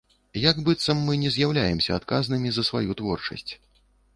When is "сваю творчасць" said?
2.71-3.51